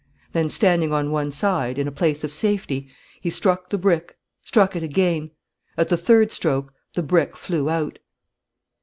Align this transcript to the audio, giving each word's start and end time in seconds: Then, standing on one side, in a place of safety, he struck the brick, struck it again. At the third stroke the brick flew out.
Then, 0.33 0.49
standing 0.49 0.91
on 0.91 1.11
one 1.11 1.29
side, 1.29 1.77
in 1.77 1.87
a 1.87 1.91
place 1.91 2.23
of 2.23 2.33
safety, 2.33 2.89
he 3.21 3.29
struck 3.29 3.69
the 3.69 3.77
brick, 3.77 4.17
struck 4.43 4.75
it 4.75 4.81
again. 4.81 5.29
At 5.77 5.89
the 5.89 5.95
third 5.95 6.31
stroke 6.31 6.73
the 6.95 7.03
brick 7.03 7.37
flew 7.37 7.69
out. 7.69 7.99